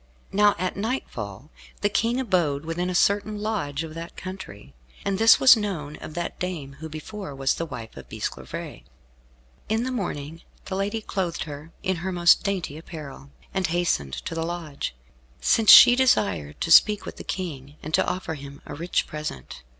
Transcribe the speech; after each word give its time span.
Now 0.31 0.55
at 0.57 0.75
nightfall 0.75 1.51
the 1.81 1.87
King 1.87 2.19
abode 2.19 2.65
within 2.65 2.89
a 2.89 2.95
certain 2.95 3.37
lodge 3.37 3.83
of 3.83 3.93
that 3.93 4.17
country, 4.17 4.73
and 5.05 5.19
this 5.19 5.39
was 5.39 5.55
known 5.55 5.95
of 5.97 6.15
that 6.15 6.39
dame 6.39 6.77
who 6.79 6.89
before 6.89 7.35
was 7.35 7.53
the 7.53 7.67
wife 7.67 7.95
of 7.95 8.09
Bisclavaret. 8.09 8.81
In 9.69 9.83
the 9.83 9.91
morning 9.91 10.41
the 10.65 10.75
lady 10.75 11.03
clothed 11.03 11.43
her 11.43 11.71
in 11.83 11.97
her 11.97 12.11
most 12.11 12.41
dainty 12.43 12.79
apparel, 12.79 13.29
and 13.53 13.67
hastened 13.67 14.13
to 14.13 14.33
the 14.33 14.41
lodge, 14.43 14.95
since 15.39 15.69
she 15.69 15.95
desired 15.95 16.59
to 16.61 16.71
speak 16.71 17.05
with 17.05 17.17
the 17.17 17.23
King, 17.23 17.75
and 17.83 17.93
to 17.93 18.03
offer 18.07 18.33
him 18.33 18.59
a 18.65 18.73
rich 18.73 19.05
present. 19.05 19.61